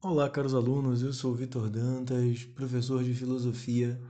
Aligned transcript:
Olá, 0.00 0.30
caros 0.30 0.54
alunos, 0.54 1.02
eu 1.02 1.12
sou 1.12 1.34
Vitor 1.34 1.68
Dantas, 1.68 2.44
professor 2.44 3.02
de 3.02 3.12
Filosofia 3.12 4.00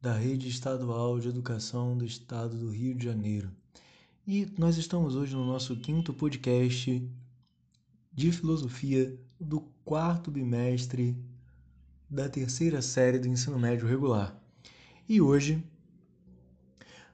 da 0.00 0.12
Rede 0.12 0.48
Estadual 0.48 1.20
de 1.20 1.28
Educação 1.28 1.96
do 1.96 2.04
Estado 2.04 2.58
do 2.58 2.70
Rio 2.70 2.92
de 2.92 3.04
Janeiro. 3.04 3.48
E 4.26 4.52
nós 4.58 4.76
estamos 4.76 5.14
hoje 5.14 5.36
no 5.36 5.46
nosso 5.46 5.76
quinto 5.76 6.12
podcast 6.12 7.08
de 8.12 8.32
Filosofia 8.32 9.16
do 9.38 9.60
quarto 9.84 10.28
bimestre 10.28 11.16
da 12.10 12.28
terceira 12.28 12.82
série 12.82 13.20
do 13.20 13.28
ensino 13.28 13.60
médio 13.60 13.86
regular. 13.86 14.36
E 15.08 15.20
hoje 15.20 15.62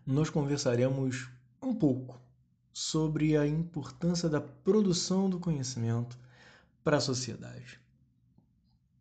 nós 0.06 0.30
conversaremos 0.30 1.28
um 1.62 1.74
pouco 1.74 2.18
sobre 2.72 3.36
a 3.36 3.46
importância 3.46 4.30
da 4.30 4.40
produção 4.40 5.28
do 5.28 5.38
conhecimento 5.38 6.18
para 6.82 6.96
a 6.96 7.00
sociedade. 7.00 7.83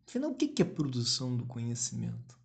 Afinal, 0.06 0.30
o 0.30 0.34
que 0.34 0.62
é 0.62 0.64
produção 0.64 1.36
do 1.36 1.44
conhecimento? 1.44 2.38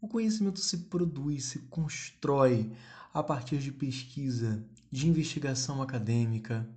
O 0.00 0.08
conhecimento 0.08 0.60
se 0.60 0.78
produz, 0.78 1.44
se 1.44 1.58
constrói 1.60 2.72
a 3.12 3.22
partir 3.22 3.58
de 3.58 3.70
pesquisa, 3.70 4.64
de 4.90 5.06
investigação 5.06 5.82
acadêmica, 5.82 6.68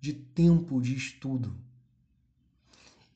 de 0.00 0.12
tempo 0.12 0.80
de 0.80 0.94
estudo. 0.94 1.54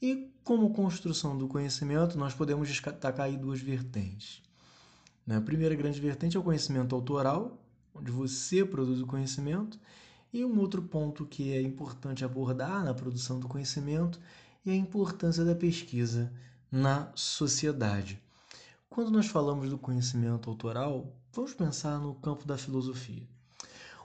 E 0.01 0.33
como 0.43 0.75
construção 0.75 1.39
do 1.39 1.47
conhecimento, 1.47 2.19
nós 2.19 2.35
podemos 2.35 2.69
destacar 2.69 3.21
aí 3.21 3.37
duas 3.37 3.61
vertentes. 3.61 4.43
A 5.29 5.41
primeira 5.41 5.75
grande 5.75 6.01
vertente 6.01 6.37
é 6.37 6.41
o 6.41 6.43
conhecimento 6.43 6.95
autoral, 6.95 7.65
onde 7.95 8.11
você 8.11 8.65
produz 8.65 9.01
o 9.01 9.07
conhecimento, 9.07 9.79
e 10.33 10.45
um 10.45 10.59
outro 10.59 10.83
ponto 10.83 11.25
que 11.25 11.53
é 11.53 11.63
importante 11.63 12.25
abordar 12.25 12.85
na 12.85 12.93
produção 12.93 13.39
do 13.39 13.47
conhecimento 13.47 14.19
e 14.65 14.71
a 14.71 14.75
importância 14.75 15.45
da 15.45 15.55
pesquisa 15.55 16.33
na 16.71 17.13
sociedade. 17.15 18.23
Quando 18.89 19.11
nós 19.11 19.27
falamos 19.27 19.69
do 19.69 19.79
conhecimento 19.79 20.49
autoral, 20.49 21.17
vamos 21.33 21.55
pensar 21.55 21.99
no 21.99 22.15
campo 22.15 22.47
da 22.47 22.59
filosofia. 22.59 23.27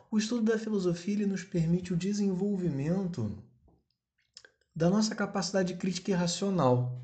O 0.10 0.18
estudo 0.18 0.44
da 0.44 0.58
filosofia 0.58 1.28
nos 1.28 1.44
permite 1.44 1.94
o 1.94 1.98
desenvolvimento 1.98 3.38
da 4.76 4.90
nossa 4.90 5.14
capacidade 5.14 5.76
crítica 5.76 6.12
e 6.12 6.14
racional 6.14 7.02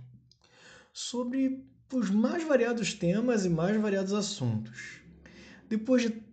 sobre 0.93 1.67
os 1.91 2.09
mais 2.09 2.43
variados 2.47 2.93
temas 2.93 3.45
e 3.45 3.49
mais 3.49 3.79
variados 3.81 4.13
assuntos. 4.13 5.01
Depois 5.67 6.03
de 6.03 6.23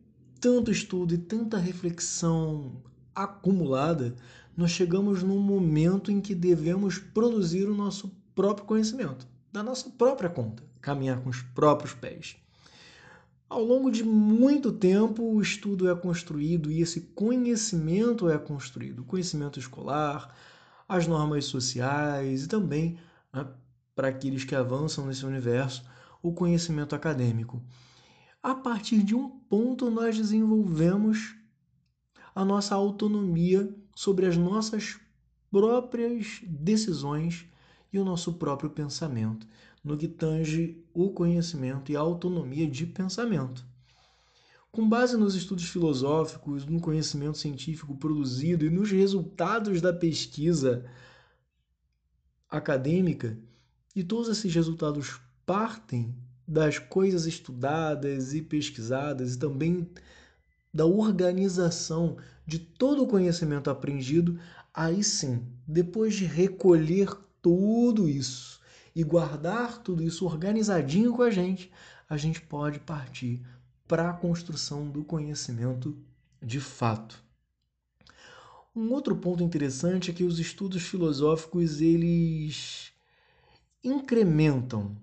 tanto 0.41 0.71
estudo 0.71 1.15
e 1.15 1.19
tanta 1.19 1.59
reflexão 1.59 2.83
acumulada, 3.23 4.15
nós 4.57 4.71
chegamos 4.71 5.23
num 5.23 5.41
momento 5.41 6.11
em 6.11 6.21
que 6.21 6.35
devemos 6.35 6.99
produzir 6.99 7.69
o 7.69 7.75
nosso 7.75 8.15
próprio 8.35 8.67
conhecimento, 8.67 9.27
da 9.53 9.63
nossa 9.63 9.89
própria 9.91 10.29
conta, 10.29 10.63
caminhar 10.81 11.21
com 11.21 11.31
os 11.31 11.43
próprios 11.43 11.95
pés. 11.95 12.37
Ao 13.49 13.65
longo 13.65 13.91
de 13.91 14.05
muito 14.05 14.71
tempo, 14.71 15.25
o 15.25 15.43
estudo 15.43 15.91
é 15.91 15.95
construído 15.97 16.71
e 16.71 16.81
esse 16.81 17.01
conhecimento 17.01 18.29
é 18.29 18.39
construído. 18.39 19.01
O 19.01 19.05
conhecimento 19.05 19.59
escolar, 19.59 20.33
as 20.89 21.07
normas 21.07 21.47
sociais 21.47 22.45
e 22.45 22.49
também, 22.49 22.97
né, 23.33 23.47
para 23.95 24.09
aqueles 24.09 24.45
que 24.45 24.55
avançam 24.55 25.07
nesse 25.07 25.27
universo, 25.27 25.85
o 26.23 26.33
conhecimento 26.33 26.95
acadêmico. 26.95 27.61
A 28.43 28.55
partir 28.55 29.03
de 29.03 29.15
um 29.15 29.29
ponto, 29.29 29.91
nós 29.91 30.17
desenvolvemos 30.17 31.35
a 32.35 32.45
nossa 32.45 32.75
autonomia 32.75 33.75
sobre 33.95 34.27
as 34.27 34.37
nossas 34.37 34.99
próprias 35.51 36.41
decisões 36.47 37.47
e 37.93 37.99
o 37.99 38.05
nosso 38.05 38.35
próprio 38.35 38.71
pensamento, 38.71 39.47
no 39.83 39.97
que 39.97 40.07
tange 40.07 40.85
o 40.95 41.11
conhecimento 41.11 41.91
e 41.91 41.97
a 41.97 42.01
autonomia 42.01 42.67
de 42.67 42.87
pensamento. 42.87 43.65
Com 44.71 44.89
base 44.89 45.17
nos 45.17 45.35
estudos 45.35 45.69
filosóficos, 45.69 46.65
no 46.65 46.81
conhecimento 46.81 47.39
científico 47.39 47.97
produzido 47.97 48.65
e 48.65 48.71
nos 48.71 48.91
resultados 48.91 49.81
da 49.81 49.93
pesquisa 49.93 50.85
acadêmica, 52.49 53.37
e 53.95 54.05
todos 54.05 54.29
esses 54.29 54.55
resultados 54.55 55.21
partem 55.45 56.15
das 56.47 56.79
coisas 56.79 57.27
estudadas 57.27 58.33
e 58.33 58.43
pesquisadas 58.43 59.35
e 59.35 59.39
também 59.39 59.89
da 60.73 60.87
organização 60.87 62.17
de 62.47 62.59
todo 62.59 63.03
o 63.03 63.07
conhecimento 63.07 63.71
aprendido, 63.71 64.39
aí 64.73 65.03
sim, 65.03 65.45
depois 65.67 66.15
de 66.15 66.25
recolher 66.25 67.13
tudo 67.43 68.09
isso 68.09 68.61
e 68.95 69.03
guardar 69.03 69.79
tudo 69.79 70.03
isso 70.03 70.27
organizadinho 70.27 71.13
com 71.13 71.23
a 71.23 71.31
gente, 71.31 71.71
a 72.09 72.17
gente 72.17 72.41
pode 72.41 72.81
partir 72.81 73.41
para 73.87 74.11
a 74.11 74.13
construção 74.13 74.89
do 74.89 75.05
conhecimento 75.05 75.97
de 76.43 76.61
fato. 76.61 77.23
Um 78.75 78.93
outro 78.93 79.17
ponto 79.17 79.43
interessante 79.43 80.11
é 80.11 80.15
que 80.15 80.25
os 80.25 80.39
estudos 80.39 80.83
filosóficos 80.83 81.81
eles 81.81 82.93
incrementam, 83.83 84.97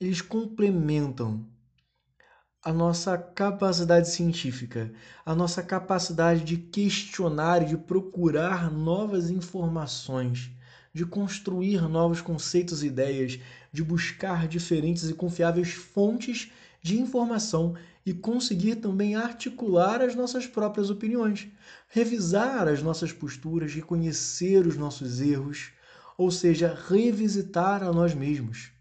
eles 0.00 0.20
complementam 0.20 1.44
a 2.66 2.72
nossa 2.72 3.16
capacidade 3.16 4.10
científica, 4.10 4.92
a 5.24 5.36
nossa 5.36 5.62
capacidade 5.62 6.42
de 6.42 6.56
questionar 6.56 7.62
e 7.62 7.66
de 7.66 7.76
procurar 7.76 8.72
novas 8.72 9.30
informações, 9.30 10.50
de 10.92 11.06
construir 11.06 11.88
novos 11.88 12.20
conceitos 12.20 12.82
e 12.82 12.88
ideias, 12.88 13.38
de 13.70 13.84
buscar 13.84 14.48
diferentes 14.48 15.08
e 15.08 15.14
confiáveis 15.14 15.74
fontes 15.74 16.50
de 16.82 16.98
informação 16.98 17.76
e 18.04 18.12
conseguir 18.12 18.74
também 18.74 19.14
articular 19.14 20.02
as 20.02 20.16
nossas 20.16 20.44
próprias 20.44 20.90
opiniões, 20.90 21.46
revisar 21.88 22.66
as 22.66 22.82
nossas 22.82 23.12
posturas, 23.12 23.72
reconhecer 23.74 24.66
os 24.66 24.76
nossos 24.76 25.20
erros, 25.20 25.70
ou 26.18 26.32
seja, 26.32 26.76
revisitar 26.88 27.84
a 27.84 27.92
nós 27.92 28.12
mesmos. 28.12 28.72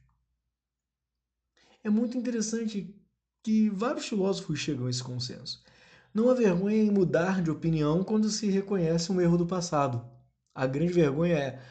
É 1.83 1.89
muito 1.91 2.17
interessante 2.17 3.04
que 3.45 3.69
vários 3.69 4.07
filósofos 4.07 4.57
chegam 4.57 4.87
a 4.87 4.89
esse 4.89 5.03
consenso. 5.03 5.63
Não 6.11 6.31
há 6.31 6.33
vergonha 6.33 6.77
em 6.77 6.89
mudar 6.89 7.43
de 7.43 7.51
opinião 7.51 8.03
quando 8.03 8.27
se 8.27 8.49
reconhece 8.49 9.11
um 9.11 9.21
erro 9.21 9.37
do 9.37 9.45
passado. 9.45 10.03
A 10.51 10.65
grande 10.65 10.91
vergonha 10.91 11.37
é, 11.37 11.61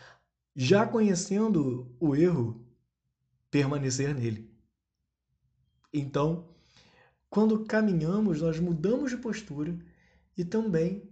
já 0.55 0.87
conhecendo 0.87 1.93
o 1.99 2.15
erro, 2.15 2.65
permanecer 3.51 4.15
nele. 4.15 4.55
Então, 5.93 6.49
quando 7.29 7.65
caminhamos, 7.65 8.41
nós 8.41 8.61
mudamos 8.61 9.11
de 9.11 9.17
postura 9.17 9.77
e 10.39 10.45
também 10.45 11.11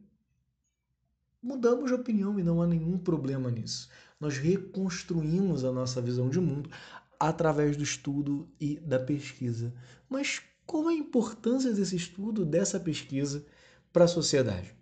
mudamos 1.43 1.91
de 1.91 1.95
opinião 1.95 2.39
e 2.39 2.43
não 2.45 2.63
há 2.63 2.69
nenhum 2.69 2.97
problema 2.97 3.51
nisso. 3.51 3.89
Nós 4.21 4.39
reconstruímos 4.39 5.65
a 5.65 5.73
nossa 5.73 6.01
visão 6.01 6.31
de 6.31 6.39
mundo 6.39 6.71
através 7.19 7.77
do 7.77 7.83
estudo 7.83 8.49
e 8.61 8.79
da 8.79 9.01
pesquisa. 9.01 9.75
Mas 10.09 10.41
qual 10.73 10.89
a 10.89 10.95
importância 10.95 11.71
desse 11.71 11.97
estudo, 11.97 12.47
dessa 12.47 12.81
pesquisa 12.81 13.45
para 13.93 14.07
a 14.07 14.09
sociedade? 14.09 14.75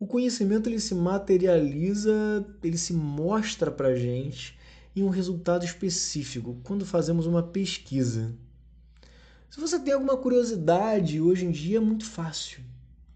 O 0.00 0.06
conhecimento 0.06 0.70
ele 0.70 0.80
se 0.80 0.94
materializa, 0.94 2.46
ele 2.64 2.78
se 2.78 2.94
mostra 2.94 3.70
para 3.70 3.88
a 3.88 3.94
gente 3.94 4.58
em 4.96 5.02
um 5.02 5.10
resultado 5.10 5.66
específico 5.66 6.58
quando 6.64 6.86
fazemos 6.86 7.26
uma 7.26 7.42
pesquisa. 7.42 8.34
Se 9.50 9.60
você 9.60 9.78
tem 9.78 9.92
alguma 9.92 10.16
curiosidade, 10.16 11.20
hoje 11.20 11.44
em 11.44 11.50
dia 11.50 11.76
é 11.76 11.80
muito 11.80 12.06
fácil 12.06 12.62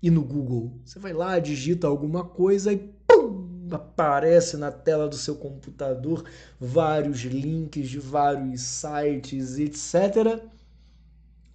ir 0.03 0.11
no 0.11 0.23
Google. 0.23 0.79
Você 0.85 0.99
vai 0.99 1.15
lá, 1.15 1.39
digita 1.39 1.87
alguma 1.87 2.27
coisa 2.27 2.75
e 2.75 2.77
pum, 3.09 3.69
aparece 3.71 4.59
na 4.59 4.71
tela 4.71 5.09
do 5.09 5.17
seu 5.17 5.37
computador 5.37 6.25
vários 6.61 7.21
links 7.21 7.89
de 7.89 7.99
vários 7.99 8.61
sites, 8.61 9.59
etc. 9.59 10.60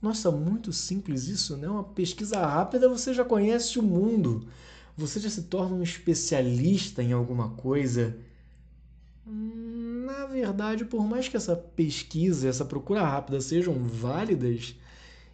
Nossa, 0.05 0.29
muito 0.29 0.71
simples 0.71 1.27
isso, 1.27 1.57
né? 1.57 1.67
Uma 1.67 1.83
pesquisa 1.83 2.39
rápida, 2.39 2.87
você 2.87 3.11
já 3.11 3.25
conhece 3.25 3.79
o 3.79 3.81
mundo. 3.81 4.47
Você 4.95 5.19
já 5.19 5.31
se 5.31 5.41
torna 5.45 5.75
um 5.75 5.81
especialista 5.81 7.01
em 7.01 7.11
alguma 7.11 7.49
coisa. 7.55 8.15
Na 9.25 10.27
verdade, 10.27 10.85
por 10.85 11.03
mais 11.07 11.27
que 11.27 11.35
essa 11.35 11.55
pesquisa, 11.55 12.47
essa 12.47 12.63
procura 12.63 13.03
rápida 13.03 13.41
sejam 13.41 13.73
válidas, 13.87 14.75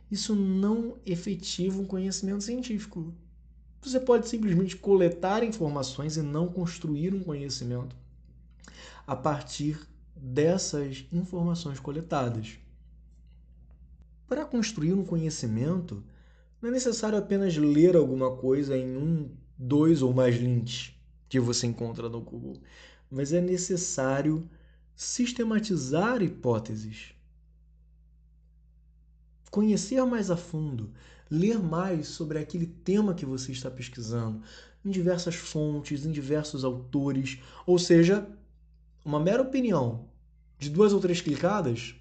isso 0.09 0.33
não 0.33 0.95
efetiva 1.05 1.81
um 1.81 1.85
conhecimento 1.85 2.45
científico. 2.45 3.13
Você 3.81 3.99
pode 3.99 4.29
simplesmente 4.29 4.77
coletar 4.77 5.43
informações 5.43 6.15
e 6.15 6.21
não 6.21 6.47
construir 6.47 7.13
um 7.13 7.21
conhecimento 7.21 7.93
a 9.05 9.17
partir 9.17 9.77
dessas 10.15 11.03
informações 11.11 11.77
coletadas. 11.77 12.60
Para 14.31 14.45
construir 14.45 14.93
um 14.93 15.03
conhecimento, 15.03 16.01
não 16.61 16.69
é 16.69 16.71
necessário 16.71 17.17
apenas 17.17 17.57
ler 17.57 17.97
alguma 17.97 18.33
coisa 18.37 18.77
em 18.77 18.95
um, 18.95 19.29
dois 19.57 20.01
ou 20.01 20.13
mais 20.13 20.37
links 20.37 20.93
que 21.27 21.37
você 21.37 21.67
encontra 21.67 22.07
no 22.07 22.21
Google. 22.21 22.61
mas 23.09 23.33
é 23.33 23.41
necessário 23.41 24.49
sistematizar 24.95 26.23
hipóteses, 26.23 27.13
conhecer 29.51 30.01
mais 30.05 30.31
a 30.31 30.37
fundo, 30.37 30.93
ler 31.29 31.59
mais 31.59 32.07
sobre 32.07 32.39
aquele 32.39 32.67
tema 32.67 33.13
que 33.13 33.25
você 33.25 33.51
está 33.51 33.69
pesquisando, 33.69 34.41
em 34.85 34.91
diversas 34.91 35.35
fontes, 35.35 36.05
em 36.05 36.11
diversos 36.13 36.63
autores, 36.63 37.37
ou 37.65 37.77
seja, 37.77 38.25
uma 39.03 39.19
mera 39.19 39.41
opinião 39.41 40.05
de 40.57 40.69
duas 40.69 40.93
ou 40.93 41.01
três 41.01 41.19
clicadas 41.19 42.00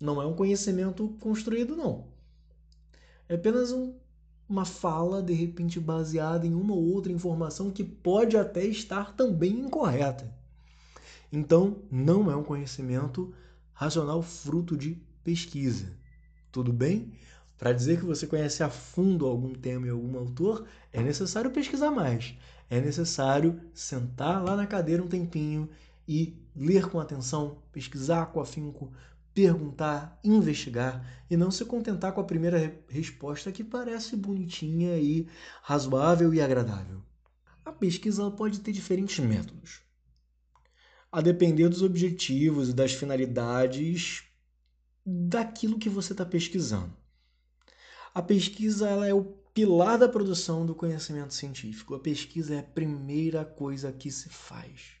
não 0.00 0.20
é 0.20 0.26
um 0.26 0.34
conhecimento 0.34 1.08
construído, 1.20 1.76
não. 1.76 2.06
É 3.28 3.34
apenas 3.34 3.72
um, 3.72 3.94
uma 4.48 4.64
fala, 4.64 5.22
de 5.22 5.32
repente, 5.32 5.80
baseada 5.80 6.46
em 6.46 6.54
uma 6.54 6.74
ou 6.74 6.92
outra 6.92 7.12
informação 7.12 7.70
que 7.70 7.82
pode 7.82 8.36
até 8.36 8.64
estar 8.64 9.14
também 9.14 9.58
incorreta. 9.58 10.32
Então, 11.32 11.82
não 11.90 12.30
é 12.30 12.36
um 12.36 12.44
conhecimento 12.44 13.34
racional 13.72 14.22
fruto 14.22 14.76
de 14.76 15.02
pesquisa. 15.24 15.92
Tudo 16.52 16.72
bem? 16.72 17.12
Para 17.58 17.72
dizer 17.72 17.98
que 17.98 18.04
você 18.04 18.26
conhece 18.26 18.62
a 18.62 18.68
fundo 18.68 19.26
algum 19.26 19.52
tema 19.52 19.86
e 19.86 19.90
algum 19.90 20.16
autor, 20.18 20.66
é 20.92 21.02
necessário 21.02 21.50
pesquisar 21.50 21.90
mais. 21.90 22.34
É 22.68 22.80
necessário 22.80 23.60
sentar 23.74 24.42
lá 24.42 24.56
na 24.56 24.66
cadeira 24.66 25.02
um 25.02 25.08
tempinho 25.08 25.68
e 26.06 26.36
ler 26.54 26.88
com 26.88 27.00
atenção, 27.00 27.58
pesquisar 27.72 28.26
com 28.26 28.40
afinco, 28.40 28.92
perguntar, 29.36 30.18
investigar 30.24 31.06
e 31.28 31.36
não 31.36 31.50
se 31.50 31.62
contentar 31.66 32.14
com 32.14 32.22
a 32.22 32.24
primeira 32.24 32.82
resposta 32.88 33.52
que 33.52 33.62
parece 33.62 34.16
bonitinha 34.16 34.96
e 34.96 35.28
razoável 35.60 36.32
e 36.32 36.40
agradável. 36.40 37.02
A 37.62 37.70
pesquisa 37.70 38.30
pode 38.30 38.60
ter 38.60 38.72
diferentes 38.72 39.18
métodos, 39.18 39.82
a 41.12 41.20
depender 41.20 41.68
dos 41.68 41.82
objetivos 41.82 42.70
e 42.70 42.72
das 42.72 42.92
finalidades 42.92 44.24
daquilo 45.04 45.78
que 45.78 45.90
você 45.90 46.14
está 46.14 46.24
pesquisando. 46.24 46.96
A 48.14 48.22
pesquisa 48.22 48.88
ela 48.88 49.06
é 49.06 49.12
o 49.12 49.22
pilar 49.52 49.98
da 49.98 50.08
produção 50.08 50.64
do 50.64 50.74
conhecimento 50.74 51.34
científico. 51.34 51.94
A 51.94 52.00
pesquisa 52.00 52.54
é 52.54 52.60
a 52.60 52.62
primeira 52.62 53.44
coisa 53.44 53.92
que 53.92 54.10
se 54.10 54.30
faz. 54.30 54.96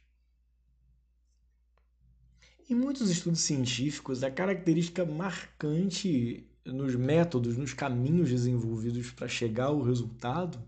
Em 2.68 2.74
muitos 2.74 3.08
estudos 3.10 3.42
científicos, 3.42 4.24
a 4.24 4.30
característica 4.30 5.04
marcante 5.04 6.44
nos 6.64 6.96
métodos, 6.96 7.56
nos 7.56 7.72
caminhos 7.72 8.28
desenvolvidos 8.28 9.12
para 9.12 9.28
chegar 9.28 9.66
ao 9.66 9.82
resultado, 9.82 10.58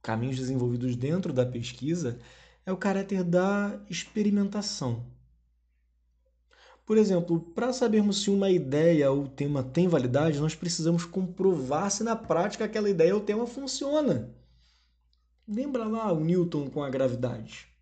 caminhos 0.00 0.38
desenvolvidos 0.38 0.96
dentro 0.96 1.30
da 1.30 1.44
pesquisa, 1.44 2.18
é 2.64 2.72
o 2.72 2.76
caráter 2.78 3.22
da 3.22 3.78
experimentação. 3.90 5.04
Por 6.86 6.96
exemplo, 6.96 7.38
para 7.38 7.70
sabermos 7.70 8.22
se 8.22 8.30
uma 8.30 8.50
ideia 8.50 9.10
ou 9.10 9.28
tema 9.28 9.62
tem 9.62 9.88
validade, 9.88 10.40
nós 10.40 10.54
precisamos 10.54 11.04
comprovar 11.04 11.90
se 11.90 12.02
na 12.02 12.16
prática 12.16 12.64
aquela 12.64 12.88
ideia 12.88 13.14
ou 13.14 13.20
tema 13.20 13.46
funciona. 13.46 14.34
Lembra 15.46 15.84
lá 15.86 16.10
o 16.12 16.20
Newton 16.20 16.70
com 16.70 16.82
a 16.82 16.88
gravidade? 16.88 17.75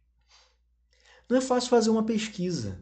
Não 1.29 1.39
é 1.39 1.41
fácil 1.41 1.71
fazer 1.71 1.91
uma 1.91 2.05
pesquisa, 2.05 2.79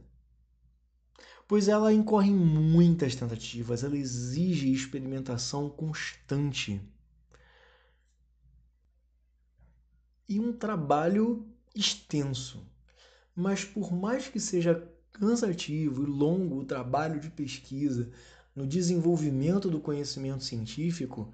pois 1.47 1.69
ela 1.69 1.93
incorre 1.93 2.31
em 2.31 2.35
muitas 2.35 3.15
tentativas, 3.15 3.85
ela 3.85 3.97
exige 3.97 4.73
experimentação 4.73 5.71
constante. 5.71 6.81
E 10.29 10.41
um 10.41 10.53
trabalho 10.53 11.47
extenso. 11.75 12.67
Mas 13.35 13.65
por 13.65 13.93
mais 13.93 14.29
que 14.29 14.41
seja 14.41 14.89
cansativo 15.13 16.03
e 16.03 16.07
longo 16.07 16.59
o 16.59 16.65
trabalho 16.65 17.21
de 17.21 17.31
pesquisa 17.31 18.11
no 18.55 18.67
desenvolvimento 18.67 19.71
do 19.71 19.81
conhecimento 19.81 20.45
científico, 20.45 21.33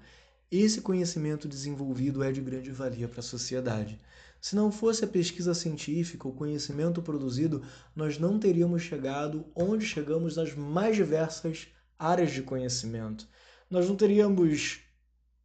esse 0.51 0.81
conhecimento 0.81 1.47
desenvolvido 1.47 2.23
é 2.23 2.31
de 2.31 2.41
grande 2.41 2.71
valia 2.71 3.07
para 3.07 3.19
a 3.19 3.23
sociedade. 3.23 3.99
Se 4.41 4.55
não 4.55 4.71
fosse 4.71 5.03
a 5.03 5.07
pesquisa 5.07 5.53
científica, 5.53 6.27
o 6.27 6.33
conhecimento 6.33 7.01
produzido, 7.01 7.63
nós 7.95 8.17
não 8.17 8.39
teríamos 8.39 8.81
chegado 8.81 9.45
onde 9.55 9.85
chegamos 9.85 10.37
nas 10.37 10.55
mais 10.55 10.95
diversas 10.95 11.67
áreas 11.97 12.31
de 12.31 12.41
conhecimento. 12.41 13.27
Nós 13.69 13.87
não 13.87 13.95
teríamos 13.95 14.79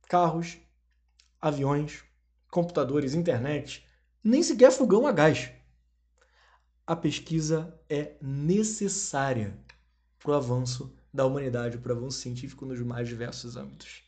carros, 0.09 0.59
aviões, 1.41 2.05
computadores, 2.51 3.15
internet, 3.15 3.85
nem 4.23 4.43
sequer 4.43 4.71
fogão 4.71 5.07
a 5.07 5.13
gás 5.13 5.51
a 6.87 6.95
pesquisa 6.95 7.75
é 7.89 8.17
necessária 8.21 9.59
para 10.19 10.33
o 10.33 10.35
avanço 10.35 10.95
da 11.13 11.25
humanidade, 11.25 11.79
para 11.79 11.95
o 11.95 11.97
avanço 11.97 12.19
científico 12.19 12.67
nos 12.67 12.81
mais 12.81 13.09
diversos 13.09 13.57
âmbitos. 13.57 14.03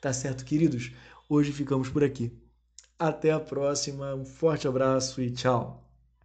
Tá 0.00 0.12
certo, 0.12 0.44
queridos? 0.44 0.92
Hoje 1.28 1.52
ficamos 1.52 1.88
por 1.88 2.04
aqui. 2.04 2.32
Até 3.00 3.32
a 3.32 3.40
próxima, 3.40 4.14
um 4.14 4.24
forte 4.24 4.68
abraço 4.68 5.20
e 5.20 5.32
tchau! 5.32 5.89